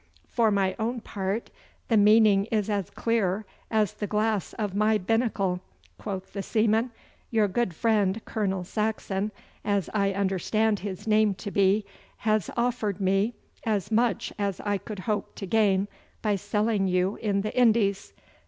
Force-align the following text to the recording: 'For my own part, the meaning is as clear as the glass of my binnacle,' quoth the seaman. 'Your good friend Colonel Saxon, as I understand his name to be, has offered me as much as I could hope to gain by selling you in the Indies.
'For 0.27 0.49
my 0.49 0.75
own 0.79 1.01
part, 1.01 1.51
the 1.87 1.95
meaning 1.95 2.45
is 2.45 2.71
as 2.71 2.89
clear 2.89 3.45
as 3.69 3.93
the 3.93 4.07
glass 4.07 4.53
of 4.53 4.73
my 4.73 4.97
binnacle,' 4.97 5.61
quoth 5.99 6.33
the 6.33 6.41
seaman. 6.41 6.89
'Your 7.29 7.47
good 7.47 7.75
friend 7.75 8.19
Colonel 8.25 8.63
Saxon, 8.63 9.31
as 9.63 9.91
I 9.93 10.11
understand 10.11 10.79
his 10.79 11.05
name 11.05 11.35
to 11.35 11.51
be, 11.51 11.85
has 12.17 12.49
offered 12.57 12.99
me 12.99 13.35
as 13.63 13.91
much 13.91 14.33
as 14.39 14.59
I 14.61 14.79
could 14.79 15.01
hope 15.01 15.35
to 15.35 15.45
gain 15.45 15.87
by 16.23 16.35
selling 16.35 16.87
you 16.87 17.17
in 17.17 17.41
the 17.41 17.55
Indies. 17.55 18.11